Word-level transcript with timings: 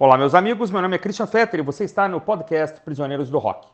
Olá, 0.00 0.16
meus 0.16 0.32
amigos. 0.32 0.70
Meu 0.70 0.80
nome 0.80 0.94
é 0.94 0.98
Christian 1.00 1.26
Fetter 1.26 1.58
e 1.58 1.62
você 1.64 1.82
está 1.82 2.08
no 2.08 2.20
podcast 2.20 2.80
Prisioneiros 2.82 3.28
do 3.28 3.36
Rock. 3.36 3.66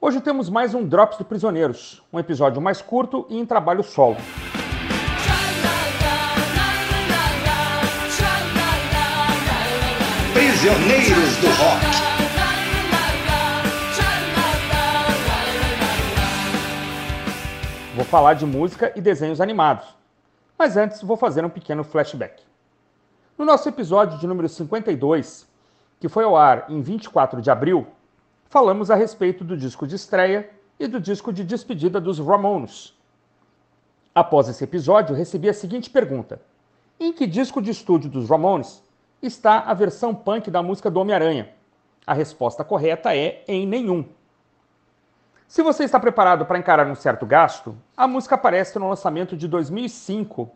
Hoje 0.00 0.18
temos 0.22 0.48
mais 0.48 0.72
um 0.72 0.82
Drops 0.82 1.18
do 1.18 1.26
Prisioneiros, 1.26 2.02
um 2.10 2.18
episódio 2.18 2.58
mais 2.62 2.80
curto 2.80 3.26
e 3.28 3.36
em 3.36 3.44
trabalho 3.44 3.82
solo. 3.82 4.16
Prisioneiros 10.32 11.36
do 11.36 11.48
Rock. 11.48 11.86
Vou 17.94 18.04
falar 18.06 18.32
de 18.32 18.46
música 18.46 18.90
e 18.96 19.02
desenhos 19.02 19.42
animados. 19.42 19.84
Mas 20.58 20.78
antes, 20.78 21.02
vou 21.02 21.18
fazer 21.18 21.44
um 21.44 21.50
pequeno 21.50 21.84
flashback. 21.84 22.42
No 23.38 23.44
nosso 23.44 23.68
episódio 23.68 24.18
de 24.18 24.26
número 24.26 24.48
52, 24.48 25.46
que 26.00 26.08
foi 26.08 26.24
ao 26.24 26.34
ar 26.34 26.70
em 26.70 26.80
24 26.80 27.42
de 27.42 27.50
abril, 27.50 27.86
falamos 28.48 28.90
a 28.90 28.94
respeito 28.94 29.44
do 29.44 29.54
disco 29.54 29.86
de 29.86 29.94
estreia 29.94 30.48
e 30.80 30.86
do 30.86 30.98
disco 30.98 31.30
de 31.30 31.44
despedida 31.44 32.00
dos 32.00 32.18
Ramones. 32.18 32.94
Após 34.14 34.48
esse 34.48 34.64
episódio, 34.64 35.14
recebi 35.14 35.50
a 35.50 35.52
seguinte 35.52 35.90
pergunta: 35.90 36.40
Em 36.98 37.12
que 37.12 37.26
disco 37.26 37.60
de 37.60 37.70
estúdio 37.70 38.08
dos 38.08 38.30
Ramones 38.30 38.82
está 39.20 39.58
a 39.60 39.74
versão 39.74 40.14
punk 40.14 40.50
da 40.50 40.62
música 40.62 40.90
do 40.90 40.98
Homem-Aranha? 40.98 41.50
A 42.06 42.14
resposta 42.14 42.64
correta 42.64 43.14
é 43.14 43.44
em 43.46 43.66
nenhum. 43.66 44.06
Se 45.46 45.62
você 45.62 45.84
está 45.84 46.00
preparado 46.00 46.46
para 46.46 46.58
encarar 46.58 46.86
um 46.86 46.94
certo 46.94 47.26
gasto, 47.26 47.76
a 47.94 48.08
música 48.08 48.34
aparece 48.34 48.78
no 48.78 48.88
lançamento 48.88 49.36
de 49.36 49.46
2005, 49.46 50.50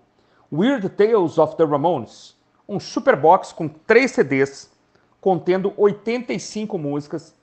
Weird 0.50 0.88
Tales 0.88 1.36
of 1.36 1.56
the 1.56 1.64
Ramones, 1.64 2.39
um 2.70 2.78
superbox 2.78 3.52
com 3.52 3.66
três 3.66 4.12
CDs, 4.12 4.70
contendo 5.20 5.74
85 5.76 6.78
músicas, 6.78 7.34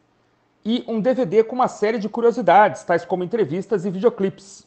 e 0.63 0.85
um 0.87 1.01
DVD 1.01 1.43
com 1.43 1.53
uma 1.53 1.67
série 1.67 1.99
de 1.99 2.07
curiosidades, 2.07 2.83
tais 2.83 3.03
como 3.03 3.25
entrevistas 3.25 3.85
e 3.85 3.91
videoclipes, 3.91 4.65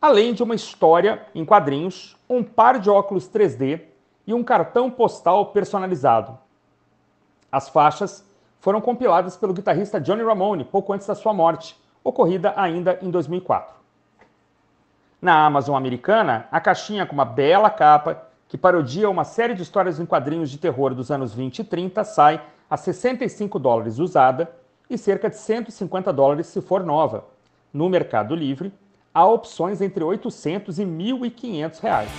além 0.00 0.34
de 0.34 0.42
uma 0.42 0.54
história 0.54 1.26
em 1.34 1.46
quadrinhos, 1.46 2.14
um 2.28 2.44
par 2.44 2.78
de 2.78 2.90
óculos 2.90 3.26
3D 3.26 3.80
e 4.26 4.34
um 4.34 4.44
cartão 4.44 4.90
postal 4.90 5.46
personalizado. 5.46 6.38
As 7.50 7.70
faixas 7.70 8.22
foram 8.60 8.82
compiladas 8.82 9.36
pelo 9.36 9.54
guitarrista 9.54 10.00
Johnny 10.00 10.22
Ramone 10.22 10.64
pouco 10.64 10.92
antes 10.92 11.06
da 11.06 11.14
sua 11.14 11.32
morte 11.32 11.74
ocorrida 12.04 12.52
ainda 12.54 12.98
em 13.00 13.10
2004. 13.10 13.74
Na 15.20 15.46
Amazon 15.46 15.76
americana, 15.76 16.46
a 16.50 16.60
caixinha 16.60 17.06
com 17.06 17.14
uma 17.14 17.24
bela 17.24 17.70
capa 17.70 18.31
que 18.52 18.58
parodia 18.58 19.08
uma 19.08 19.24
série 19.24 19.54
de 19.54 19.62
histórias 19.62 19.98
em 19.98 20.04
quadrinhos 20.04 20.50
de 20.50 20.58
terror 20.58 20.94
dos 20.94 21.10
anos 21.10 21.32
20 21.32 21.60
e 21.60 21.64
30 21.64 22.04
sai 22.04 22.38
a 22.68 22.76
65 22.76 23.58
dólares 23.58 23.98
usada 23.98 24.52
e 24.90 24.98
cerca 24.98 25.30
de 25.30 25.38
150 25.38 26.12
dólares 26.12 26.48
se 26.48 26.60
for 26.60 26.84
nova. 26.84 27.24
No 27.72 27.88
Mercado 27.88 28.34
Livre, 28.34 28.70
há 29.14 29.24
opções 29.24 29.80
entre 29.80 30.04
800 30.04 30.78
e 30.78 30.84
1.500 30.84 31.80
reais. 31.80 32.10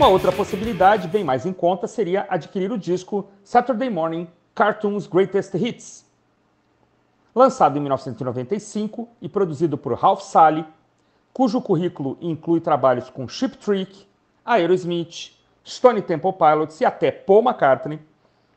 Uma 0.00 0.08
outra 0.08 0.32
possibilidade, 0.32 1.06
bem 1.08 1.22
mais 1.22 1.44
em 1.44 1.52
conta, 1.52 1.86
seria 1.86 2.26
adquirir 2.30 2.72
o 2.72 2.78
disco 2.78 3.28
Saturday 3.44 3.90
Morning 3.90 4.26
Cartoons 4.54 5.06
Greatest 5.06 5.52
Hits. 5.52 6.06
Lançado 7.34 7.76
em 7.76 7.82
1995 7.82 9.06
e 9.20 9.28
produzido 9.28 9.76
por 9.76 9.92
Ralph 9.92 10.22
Sally, 10.22 10.64
cujo 11.34 11.60
currículo 11.60 12.16
inclui 12.18 12.62
trabalhos 12.62 13.10
com 13.10 13.28
Chip 13.28 13.58
Trick, 13.58 14.06
Aerosmith, 14.42 15.32
Stone 15.62 16.00
Temple 16.00 16.32
Pilots 16.32 16.80
e 16.80 16.86
até 16.86 17.10
Paul 17.10 17.42
McCartney, 17.42 18.00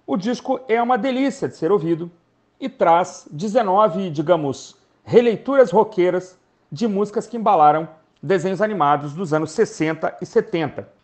o 0.08 0.16
disco 0.16 0.62
é 0.70 0.82
uma 0.82 0.98
delícia 0.98 1.50
de 1.50 1.58
ser 1.58 1.74
ouvido 1.74 2.10
e 2.58 2.70
traz 2.70 3.28
19, 3.30 4.12
digamos, 4.12 4.78
releituras 5.04 5.72
roqueiras 5.72 6.40
de 6.72 6.88
músicas 6.88 7.28
que 7.28 7.36
embalaram 7.36 7.90
desenhos 8.22 8.62
animados 8.62 9.12
dos 9.12 9.34
anos 9.34 9.52
60 9.52 10.20
e 10.22 10.26
70 10.26 11.03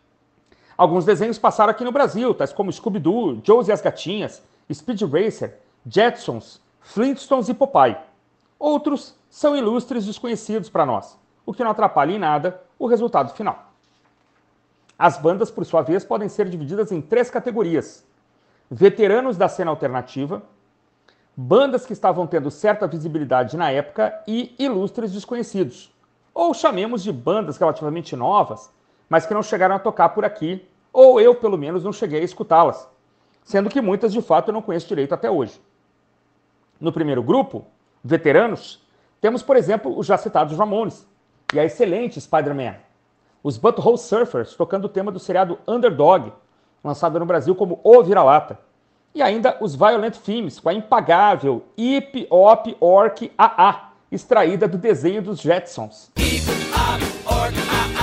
Alguns 0.80 1.04
desenhos 1.04 1.38
passaram 1.38 1.72
aqui 1.72 1.84
no 1.84 1.92
Brasil, 1.92 2.32
tais 2.32 2.54
como 2.54 2.72
Scooby-Doo, 2.72 3.42
Josie 3.44 3.70
e 3.70 3.74
as 3.74 3.82
Gatinhas, 3.82 4.42
Speed 4.72 5.02
Racer, 5.02 5.58
Jetsons, 5.86 6.58
Flintstones 6.80 7.50
e 7.50 7.52
Popeye. 7.52 7.98
Outros 8.58 9.14
são 9.28 9.54
ilustres 9.54 10.06
desconhecidos 10.06 10.70
para 10.70 10.86
nós, 10.86 11.18
o 11.44 11.52
que 11.52 11.62
não 11.62 11.72
atrapalha 11.72 12.12
em 12.12 12.18
nada 12.18 12.62
o 12.78 12.86
resultado 12.86 13.34
final. 13.34 13.70
As 14.98 15.18
bandas, 15.18 15.50
por 15.50 15.66
sua 15.66 15.82
vez, 15.82 16.02
podem 16.02 16.30
ser 16.30 16.48
divididas 16.48 16.90
em 16.90 17.02
três 17.02 17.28
categorias: 17.28 18.02
veteranos 18.70 19.36
da 19.36 19.50
cena 19.50 19.70
alternativa, 19.70 20.42
bandas 21.36 21.84
que 21.84 21.92
estavam 21.92 22.26
tendo 22.26 22.50
certa 22.50 22.86
visibilidade 22.86 23.54
na 23.54 23.70
época 23.70 24.18
e 24.26 24.56
ilustres 24.58 25.12
desconhecidos, 25.12 25.94
ou 26.32 26.54
chamemos 26.54 27.02
de 27.02 27.12
bandas 27.12 27.58
relativamente 27.58 28.16
novas, 28.16 28.72
mas 29.10 29.26
que 29.26 29.34
não 29.34 29.42
chegaram 29.42 29.74
a 29.74 29.78
tocar 29.78 30.08
por 30.10 30.24
aqui 30.24 30.69
ou 31.00 31.20
eu, 31.20 31.34
pelo 31.34 31.56
menos, 31.56 31.84
não 31.84 31.92
cheguei 31.92 32.20
a 32.20 32.24
escutá-las, 32.24 32.88
sendo 33.42 33.70
que 33.70 33.80
muitas 33.80 34.12
de 34.12 34.20
fato 34.20 34.48
eu 34.48 34.52
não 34.52 34.62
conheço 34.62 34.88
direito 34.88 35.14
até 35.14 35.30
hoje. 35.30 35.60
No 36.80 36.92
primeiro 36.92 37.22
grupo, 37.22 37.66
veteranos, 38.04 38.84
temos, 39.20 39.42
por 39.42 39.56
exemplo, 39.56 39.98
os 39.98 40.06
já 40.06 40.16
citados 40.18 40.56
Ramones 40.56 41.06
e 41.52 41.58
a 41.58 41.64
excelente 41.64 42.20
Spider-Man, 42.20 42.76
os 43.42 43.56
Butthole 43.56 43.98
Surfers 43.98 44.54
tocando 44.54 44.84
o 44.84 44.88
tema 44.88 45.10
do 45.10 45.18
seriado 45.18 45.58
Underdog, 45.66 46.32
lançado 46.84 47.18
no 47.18 47.26
Brasil 47.26 47.54
como 47.54 47.80
O 47.82 48.02
Vira-Lata, 48.02 48.58
e 49.14 49.22
ainda 49.22 49.56
os 49.60 49.74
Violent 49.74 50.16
Femmes 50.16 50.60
com 50.60 50.68
a 50.68 50.74
impagável 50.74 51.64
Hip 51.76 52.26
Hop 52.30 52.66
Orc 52.78 53.32
AA, 53.36 53.90
extraída 54.12 54.68
do 54.68 54.78
desenho 54.78 55.22
dos 55.22 55.40
Jetsons. 55.40 56.10
Hip 56.16 56.46
-hop, 56.46 57.26
orc, 57.26 57.99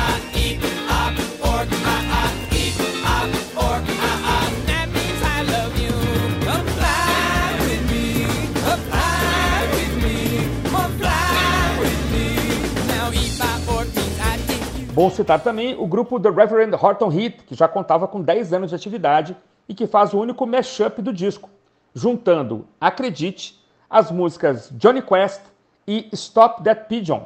Bom 14.97 15.11
citar 15.11 15.39
também 15.39 15.75
o 15.79 15.85
grupo 15.85 16.19
The 16.19 16.31
Reverend 16.31 16.73
Horton 16.73 17.11
Heat, 17.11 17.43
que 17.43 17.53
já 17.53 17.67
contava 17.67 18.07
com 18.07 18.19
10 18.19 18.51
anos 18.51 18.71
de 18.71 18.75
atividade 18.75 19.37
e 19.69 19.75
que 19.75 19.85
faz 19.85 20.11
o 20.11 20.19
único 20.19 20.43
mashup 20.47 21.03
do 21.03 21.13
disco, 21.13 21.51
juntando, 21.93 22.67
acredite, 22.81 23.63
as 23.87 24.09
músicas 24.09 24.71
Johnny 24.71 25.03
Quest 25.03 25.41
e 25.87 26.09
Stop 26.13 26.63
That 26.63 26.85
Pigeon. 26.89 27.21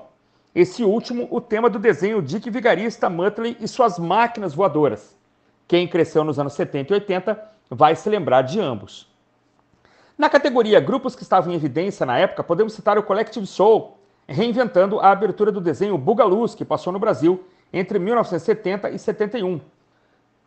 Esse 0.53 0.83
último, 0.83 1.29
o 1.31 1.39
tema 1.39 1.69
do 1.69 1.79
desenho 1.79 2.21
Dick 2.21 2.49
Vigarista, 2.49 3.09
Muttley 3.09 3.55
e 3.57 3.69
suas 3.69 3.97
máquinas 3.97 4.53
voadoras. 4.53 5.17
Quem 5.65 5.87
cresceu 5.87 6.25
nos 6.25 6.37
anos 6.37 6.51
70 6.51 6.91
e 6.91 6.95
80 6.95 7.41
vai 7.69 7.95
se 7.95 8.09
lembrar 8.09 8.41
de 8.41 8.59
ambos. 8.59 9.07
Na 10.17 10.29
categoria 10.29 10.81
grupos 10.81 11.15
que 11.15 11.23
estavam 11.23 11.53
em 11.53 11.55
evidência 11.55 12.05
na 12.05 12.17
época, 12.17 12.43
podemos 12.43 12.73
citar 12.73 12.97
o 12.97 13.03
Collective 13.03 13.47
Soul, 13.47 13.97
reinventando 14.27 14.99
a 14.99 15.09
abertura 15.09 15.53
do 15.53 15.61
desenho 15.61 15.97
Bugaluz, 15.97 16.53
que 16.53 16.65
passou 16.65 16.91
no 16.91 16.99
Brasil 16.99 17.41
entre 17.73 17.99
1970 17.99 18.89
e 18.89 18.99
71. 18.99 19.61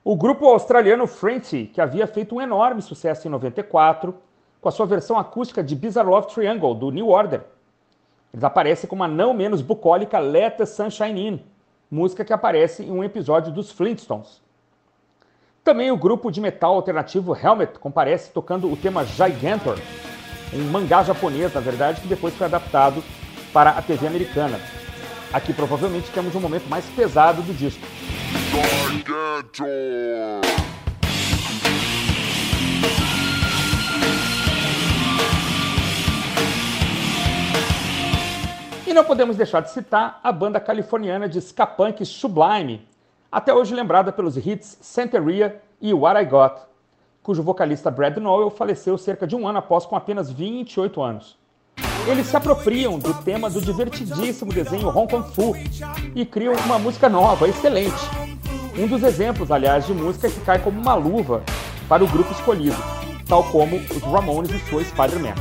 O 0.04 0.16
grupo 0.16 0.46
australiano 0.46 1.06
Frenzy, 1.06 1.66
que 1.66 1.80
havia 1.80 2.06
feito 2.06 2.34
um 2.34 2.40
enorme 2.40 2.82
sucesso 2.82 3.26
em 3.26 3.30
94, 3.30 4.14
com 4.60 4.68
a 4.68 4.72
sua 4.72 4.86
versão 4.86 5.18
acústica 5.18 5.62
de 5.62 5.74
Bizarre 5.74 6.08
Love 6.08 6.28
Triangle, 6.28 6.74
do 6.74 6.90
New 6.90 7.08
Order. 7.08 7.42
Eles 8.32 8.44
aparecem 8.44 8.88
com 8.88 8.96
uma 8.96 9.08
não 9.08 9.32
menos 9.32 9.62
bucólica 9.62 10.18
Let 10.18 10.56
the 10.56 10.66
Sunshine 10.66 11.28
In, 11.28 11.40
música 11.90 12.24
que 12.24 12.32
aparece 12.32 12.82
em 12.82 12.90
um 12.90 13.04
episódio 13.04 13.52
dos 13.52 13.70
Flintstones. 13.70 14.42
Também 15.62 15.90
o 15.90 15.96
grupo 15.96 16.30
de 16.30 16.40
metal 16.40 16.74
alternativo 16.74 17.34
Helmet 17.34 17.78
comparece 17.78 18.30
tocando 18.30 18.70
o 18.70 18.76
tema 18.76 19.04
Gigantor, 19.04 19.78
um 20.52 20.70
mangá 20.70 21.02
japonês, 21.02 21.54
na 21.54 21.60
verdade, 21.60 22.02
que 22.02 22.08
depois 22.08 22.34
foi 22.34 22.46
adaptado 22.46 23.02
para 23.52 23.70
a 23.70 23.80
TV 23.80 24.06
americana. 24.06 24.58
Aqui 25.34 25.52
provavelmente 25.52 26.12
temos 26.12 26.32
um 26.36 26.40
momento 26.40 26.68
mais 26.68 26.84
pesado 26.90 27.42
do 27.42 27.52
disco. 27.52 27.84
E 38.86 38.94
não 38.94 39.02
podemos 39.02 39.36
deixar 39.36 39.58
de 39.58 39.72
citar 39.72 40.20
a 40.22 40.30
banda 40.30 40.60
californiana 40.60 41.28
de 41.28 41.40
ska 41.40 41.66
punk 41.66 42.06
Sublime, 42.06 42.86
até 43.32 43.52
hoje 43.52 43.74
lembrada 43.74 44.12
pelos 44.12 44.36
hits 44.36 44.78
Santeria 44.82 45.60
e 45.80 45.92
What 45.92 46.22
I 46.22 46.24
Got, 46.26 46.60
cujo 47.24 47.42
vocalista 47.42 47.90
Brad 47.90 48.18
Noel 48.18 48.50
faleceu 48.50 48.96
cerca 48.96 49.26
de 49.26 49.34
um 49.34 49.48
ano 49.48 49.58
após 49.58 49.84
com 49.84 49.96
apenas 49.96 50.30
28 50.30 51.02
anos. 51.02 51.43
Eles 52.06 52.26
se 52.26 52.36
apropriam 52.36 52.98
do 52.98 53.14
tema 53.22 53.48
do 53.48 53.60
divertidíssimo 53.60 54.52
desenho 54.52 54.88
Hong 54.88 55.10
Kong 55.10 55.30
Fu 55.34 55.54
e 56.14 56.26
criam 56.26 56.54
uma 56.66 56.78
música 56.78 57.08
nova, 57.08 57.48
excelente. 57.48 57.96
Um 58.78 58.86
dos 58.86 59.02
exemplos, 59.02 59.50
aliás, 59.50 59.86
de 59.86 59.94
música 59.94 60.28
que 60.28 60.40
cai 60.40 60.58
como 60.58 60.80
uma 60.80 60.94
luva 60.94 61.42
para 61.88 62.04
o 62.04 62.08
grupo 62.08 62.32
escolhido, 62.32 62.76
tal 63.26 63.44
como 63.44 63.76
os 63.76 64.02
Ramones 64.02 64.50
e 64.50 64.58
sua 64.68 64.84
Spider-Man. 64.84 65.34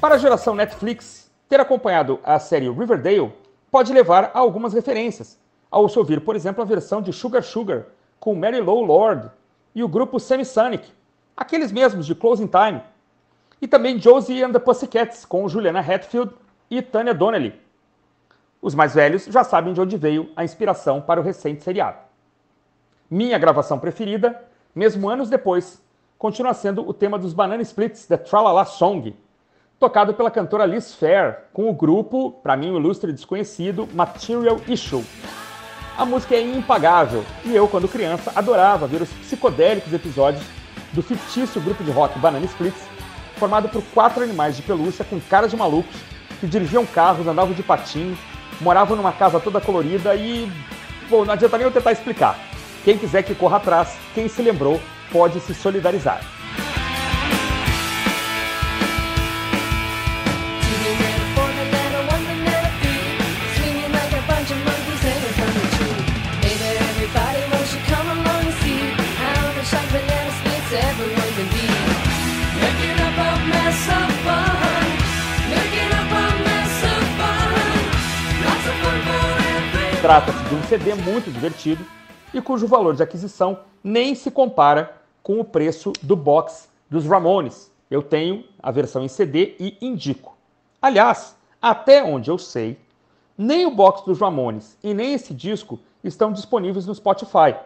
Para 0.00 0.16
a 0.16 0.18
geração 0.18 0.54
Netflix, 0.54 1.30
ter 1.48 1.60
acompanhado 1.60 2.18
a 2.24 2.38
série 2.38 2.68
Riverdale 2.68 3.32
pode 3.70 3.92
levar 3.92 4.30
a 4.34 4.38
algumas 4.38 4.72
referências, 4.72 5.38
ao 5.70 5.88
se 5.88 5.98
ouvir, 5.98 6.20
por 6.20 6.34
exemplo, 6.34 6.62
a 6.62 6.66
versão 6.66 7.00
de 7.00 7.12
Sugar 7.12 7.42
Sugar 7.42 7.84
com 8.18 8.34
Mary 8.34 8.60
Lou 8.60 8.84
Lord 8.84 9.30
e 9.74 9.84
o 9.84 9.88
grupo 9.88 10.18
Semisonic, 10.18 10.88
aqueles 11.36 11.70
mesmos 11.70 12.06
de 12.06 12.14
Closing 12.14 12.48
Time, 12.48 12.80
e 13.60 13.66
também 13.66 13.98
Josie 13.98 14.42
and 14.42 14.52
the 14.52 14.58
Pussycats 14.58 15.24
com 15.24 15.48
Juliana 15.48 15.80
Hatfield 15.80 16.32
e 16.70 16.82
Tanya 16.82 17.14
Donnelly. 17.14 17.54
Os 18.60 18.74
mais 18.74 18.94
velhos 18.94 19.26
já 19.26 19.44
sabem 19.44 19.72
de 19.72 19.80
onde 19.80 19.96
veio 19.96 20.30
a 20.34 20.44
inspiração 20.44 21.00
para 21.00 21.20
o 21.20 21.22
recente 21.22 21.62
seriado. 21.62 21.98
Minha 23.08 23.38
gravação 23.38 23.78
preferida, 23.78 24.42
mesmo 24.74 25.08
anos 25.08 25.30
depois, 25.30 25.80
continua 26.18 26.54
sendo 26.54 26.86
o 26.88 26.92
tema 26.92 27.18
dos 27.18 27.32
Banana 27.32 27.62
Splits, 27.62 28.06
The 28.06 28.16
Tralala 28.16 28.64
Song, 28.64 29.14
tocado 29.78 30.14
pela 30.14 30.30
cantora 30.30 30.64
Liz 30.64 30.94
Fair, 30.94 31.44
com 31.52 31.70
o 31.70 31.74
grupo, 31.74 32.32
para 32.42 32.56
mim 32.56 32.70
um 32.70 32.78
ilustre 32.78 33.12
desconhecido, 33.12 33.88
Material 33.94 34.58
Issue. 34.66 35.04
A 35.96 36.04
música 36.04 36.34
é 36.34 36.40
impagável 36.40 37.24
e 37.44 37.54
eu, 37.54 37.68
quando 37.68 37.88
criança, 37.88 38.32
adorava 38.34 38.86
ver 38.86 39.02
os 39.02 39.12
psicodélicos 39.12 39.92
episódios 39.92 40.44
do 40.92 41.02
fictício 41.02 41.60
grupo 41.60 41.84
de 41.84 41.90
rock 41.90 42.18
Banana 42.18 42.44
Splits, 42.46 42.86
formado 43.36 43.68
por 43.68 43.82
quatro 43.94 44.22
animais 44.22 44.56
de 44.56 44.62
pelúcia 44.62 45.04
com 45.04 45.20
cara 45.20 45.48
de 45.48 45.56
malucos 45.56 45.94
que 46.40 46.46
dirigiam 46.46 46.84
carros, 46.84 47.26
andavam 47.26 47.54
de 47.54 47.62
patinho, 47.62 48.16
moravam 48.60 48.96
numa 48.96 49.12
casa 49.12 49.40
toda 49.40 49.60
colorida 49.60 50.14
e. 50.14 50.50
Bom, 51.08 51.24
não 51.24 51.34
adianta 51.34 51.56
nem 51.56 51.66
eu 51.66 51.72
tentar 51.72 51.92
explicar. 51.92 52.38
Quem 52.84 52.98
quiser 52.98 53.22
que 53.22 53.34
corra 53.34 53.56
atrás, 53.56 53.96
quem 54.14 54.28
se 54.28 54.42
lembrou, 54.42 54.80
pode 55.12 55.40
se 55.40 55.54
solidarizar. 55.54 56.20
Trata-se 80.06 80.38
de 80.44 80.54
um 80.54 80.62
CD 80.62 80.94
muito 80.94 81.32
divertido 81.32 81.84
e 82.32 82.40
cujo 82.40 82.68
valor 82.68 82.94
de 82.94 83.02
aquisição 83.02 83.58
nem 83.82 84.14
se 84.14 84.30
compara 84.30 85.02
com 85.20 85.40
o 85.40 85.44
preço 85.44 85.92
do 86.00 86.14
box 86.14 86.68
dos 86.88 87.04
Ramones. 87.04 87.72
Eu 87.90 88.00
tenho 88.00 88.44
a 88.62 88.70
versão 88.70 89.02
em 89.02 89.08
CD 89.08 89.56
e 89.58 89.76
indico. 89.80 90.36
Aliás, 90.80 91.34
até 91.60 92.04
onde 92.04 92.30
eu 92.30 92.38
sei, 92.38 92.78
nem 93.36 93.66
o 93.66 93.70
box 93.72 94.04
dos 94.06 94.20
Ramones 94.20 94.78
e 94.80 94.94
nem 94.94 95.12
esse 95.12 95.34
disco 95.34 95.76
estão 96.04 96.30
disponíveis 96.30 96.86
no 96.86 96.94
Spotify. 96.94 97.56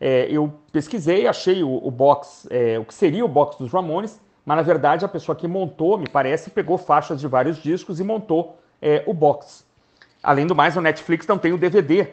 É, 0.00 0.28
eu 0.30 0.50
pesquisei, 0.72 1.26
achei 1.28 1.62
o, 1.62 1.86
o 1.86 1.90
box, 1.90 2.48
é, 2.50 2.78
o 2.78 2.86
que 2.86 2.94
seria 2.94 3.22
o 3.22 3.28
box 3.28 3.58
dos 3.58 3.70
Ramones, 3.70 4.18
mas 4.46 4.56
na 4.56 4.62
verdade 4.62 5.04
a 5.04 5.08
pessoa 5.08 5.36
que 5.36 5.46
montou, 5.46 5.98
me 5.98 6.08
parece, 6.08 6.48
pegou 6.48 6.78
faixas 6.78 7.20
de 7.20 7.28
vários 7.28 7.62
discos 7.62 8.00
e 8.00 8.02
montou 8.02 8.56
é, 8.80 9.04
o 9.06 9.12
box. 9.12 9.65
Além 10.26 10.44
do 10.44 10.56
mais, 10.56 10.76
o 10.76 10.80
Netflix 10.80 11.24
não 11.28 11.38
tem 11.38 11.52
o 11.52 11.56
DVD. 11.56 12.08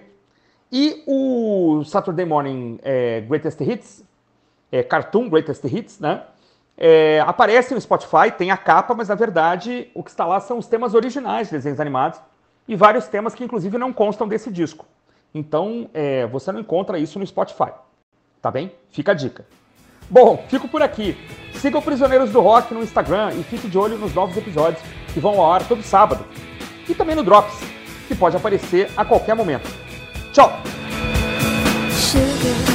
E 0.71 1.03
o 1.07 1.83
Saturday 1.83 2.23
Morning 2.23 2.79
é, 2.83 3.21
Greatest 3.21 3.59
Hits, 3.59 4.03
é, 4.71 4.83
Cartoon 4.83 5.27
Greatest 5.27 5.63
Hits, 5.65 5.99
né? 5.99 6.21
É, 6.77 7.23
aparece 7.25 7.73
no 7.73 7.81
Spotify, 7.81 8.31
tem 8.37 8.51
a 8.51 8.57
capa, 8.57 8.93
mas 8.93 9.07
na 9.07 9.15
verdade 9.15 9.89
o 9.95 10.03
que 10.03 10.11
está 10.11 10.27
lá 10.27 10.39
são 10.39 10.59
os 10.59 10.67
temas 10.67 10.93
originais 10.93 11.47
de 11.47 11.55
desenhos 11.55 11.79
animados 11.79 12.19
e 12.67 12.75
vários 12.75 13.07
temas 13.07 13.33
que 13.33 13.43
inclusive 13.43 13.79
não 13.79 13.91
constam 13.91 14.27
desse 14.27 14.51
disco. 14.51 14.85
Então 15.33 15.89
é, 15.91 16.27
você 16.27 16.51
não 16.51 16.59
encontra 16.59 16.99
isso 16.99 17.17
no 17.17 17.25
Spotify. 17.25 17.71
Tá 18.39 18.51
bem? 18.51 18.71
Fica 18.91 19.13
a 19.13 19.15
dica. 19.15 19.43
Bom, 20.07 20.45
fico 20.49 20.67
por 20.67 20.83
aqui. 20.83 21.17
Siga 21.55 21.79
o 21.79 21.81
Prisioneiros 21.81 22.29
do 22.29 22.41
Rock 22.41 22.75
no 22.75 22.83
Instagram 22.83 23.33
e 23.33 23.43
fique 23.43 23.67
de 23.67 23.77
olho 23.77 23.97
nos 23.97 24.13
novos 24.13 24.37
episódios 24.37 24.83
que 25.11 25.19
vão 25.19 25.41
ao 25.41 25.51
ar 25.51 25.67
todo 25.67 25.81
sábado. 25.81 26.23
E 26.87 26.93
também 26.93 27.15
no 27.15 27.23
Drops 27.23 27.82
que 28.07 28.15
pode 28.15 28.35
aparecer 28.37 28.89
a 28.95 29.05
qualquer 29.05 29.35
momento. 29.35 29.69
Tchau! 30.31 30.51
Sugar. 31.91 32.72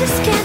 just 0.00 0.24
can't 0.24 0.39